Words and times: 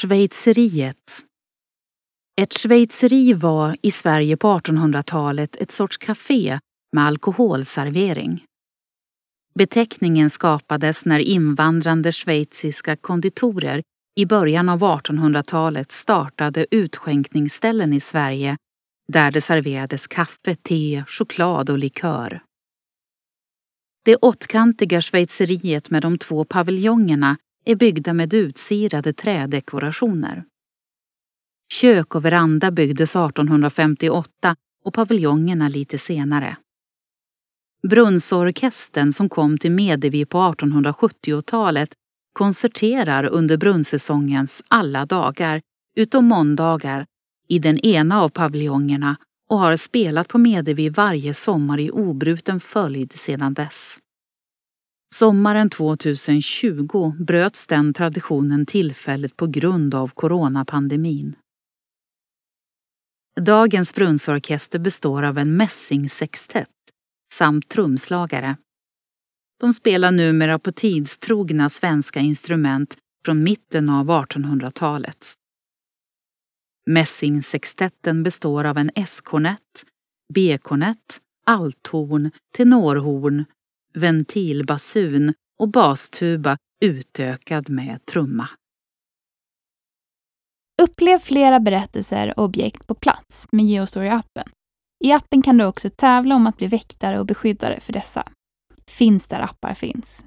Schweizeriet 0.00 1.24
Ett 2.40 2.52
schweizeri 2.58 3.32
var 3.32 3.76
i 3.82 3.90
Sverige 3.90 4.36
på 4.36 4.58
1800-talet 4.58 5.56
ett 5.56 5.70
sorts 5.70 5.96
café 5.96 6.60
med 6.92 7.06
alkoholservering. 7.06 8.44
Beteckningen 9.54 10.30
skapades 10.30 11.04
när 11.04 11.18
invandrande 11.18 12.12
schweiziska 12.12 12.96
konditorer 12.96 13.82
i 14.20 14.26
början 14.26 14.68
av 14.68 14.80
1800-talet 14.80 15.92
startade 15.92 16.66
utskänkningsställen 16.70 17.92
i 17.92 18.00
Sverige 18.00 18.56
där 19.12 19.30
det 19.30 19.40
serverades 19.40 20.06
kaffe, 20.06 20.54
te, 20.54 21.04
choklad 21.06 21.70
och 21.70 21.78
likör. 21.78 22.42
Det 24.04 24.16
åttkantiga 24.16 25.00
schweizeriet 25.00 25.90
med 25.90 26.02
de 26.02 26.18
två 26.18 26.44
paviljongerna 26.44 27.36
är 27.70 27.76
byggda 27.76 28.12
med 28.12 28.34
utsirade 28.34 29.12
trädekorationer. 29.12 30.44
Kök 31.72 32.14
och 32.14 32.24
veranda 32.24 32.70
byggdes 32.70 33.16
1858 33.16 34.56
och 34.84 34.94
paviljongerna 34.94 35.68
lite 35.68 35.98
senare. 35.98 36.56
Brunnsorkestern 37.88 39.12
som 39.12 39.28
kom 39.28 39.58
till 39.58 39.70
Medevi 39.70 40.24
på 40.24 40.38
1870-talet 40.38 41.94
konserterar 42.32 43.24
under 43.24 43.56
brunnsäsongens 43.56 44.62
alla 44.68 45.06
dagar 45.06 45.60
utom 45.96 46.24
måndagar 46.24 47.06
i 47.48 47.58
den 47.58 47.78
ena 47.78 48.22
av 48.22 48.28
paviljongerna 48.28 49.16
och 49.48 49.58
har 49.58 49.76
spelat 49.76 50.28
på 50.28 50.38
Medevi 50.38 50.88
varje 50.88 51.34
sommar 51.34 51.80
i 51.80 51.90
obruten 51.90 52.60
följd 52.60 53.12
sedan 53.12 53.54
dess. 53.54 53.98
Sommaren 55.14 55.70
2020 55.70 57.14
bröts 57.18 57.66
den 57.66 57.94
traditionen 57.94 58.66
tillfälligt 58.66 59.36
på 59.36 59.46
grund 59.46 59.94
av 59.94 60.08
coronapandemin. 60.08 61.36
Dagens 63.40 63.94
brunnsorkester 63.94 64.78
består 64.78 65.22
av 65.22 65.38
en 65.38 65.56
mässingsextett 65.56 66.68
samt 67.34 67.68
trumslagare. 67.68 68.56
De 69.60 69.72
spelar 69.72 70.10
numera 70.10 70.58
på 70.58 70.72
tidstrogna 70.72 71.68
svenska 71.68 72.20
instrument 72.20 72.96
från 73.24 73.42
mitten 73.42 73.90
av 73.90 74.10
1800-talet. 74.10 75.34
Mässingsextetten 76.90 78.22
består 78.22 78.64
av 78.64 78.78
en 78.78 78.90
S-kornett, 78.94 79.84
B-kornett, 80.34 81.20
althorn, 81.46 82.30
tenorhorn, 82.56 83.44
ventilbasun 83.98 85.34
och 85.60 85.68
bastuba 85.68 86.56
utökad 86.84 87.70
med 87.70 88.06
trumma. 88.06 88.48
Upplev 90.82 91.18
flera 91.18 91.60
berättelser 91.60 92.38
och 92.38 92.44
objekt 92.44 92.86
på 92.86 92.94
plats 92.94 93.46
med 93.52 93.64
Geostory-appen. 93.64 94.48
I 95.04 95.12
appen 95.12 95.42
kan 95.42 95.58
du 95.58 95.64
också 95.64 95.90
tävla 95.90 96.34
om 96.34 96.46
att 96.46 96.56
bli 96.56 96.66
väktare 96.66 97.20
och 97.20 97.26
beskyddare 97.26 97.80
för 97.80 97.92
dessa. 97.92 98.28
Finns 98.90 99.26
där 99.26 99.40
appar 99.40 99.74
finns. 99.74 100.24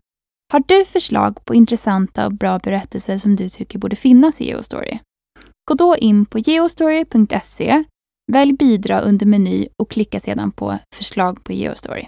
Har 0.54 0.64
du 0.68 0.86
förslag 0.86 1.46
på 1.46 1.56
intressanta 1.56 2.26
och 2.26 2.34
bra 2.34 2.60
berättelser 2.60 3.18
som 3.18 3.36
du 3.36 3.50
tycker 3.50 3.80
borde 3.80 3.96
finnas 3.96 4.42
i 4.42 4.46
Geostory? 4.46 5.00
Gå 5.66 5.74
då 5.74 5.98
in 5.98 6.26
på 6.26 6.40
geostory.se, 6.40 7.84
välj 8.32 8.54
bidra 8.54 9.00
under 9.00 9.26
meny 9.26 9.68
och 9.78 9.92
klicka 9.92 10.20
sedan 10.20 10.52
på 10.52 10.78
förslag 10.96 11.44
på 11.44 11.54
Geostory. 11.54 12.08